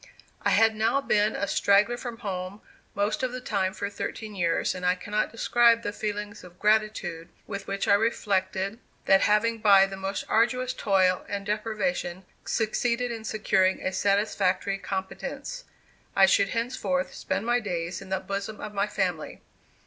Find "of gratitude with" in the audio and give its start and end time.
6.43-7.67